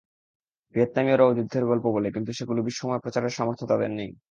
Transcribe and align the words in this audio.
ভিয়েতনামীয়রাও 0.75 1.35
যুদ্ধের 1.37 1.63
গল্প 1.65 1.85
বলে 1.95 2.07
কিন্তু 2.11 2.31
সেগুলো 2.33 2.59
বিশ্বময় 2.63 3.01
প্রচারের 3.03 3.35
সামর্থ্য 3.37 3.65
তাদের 3.67 3.91
নেই। 3.93 4.11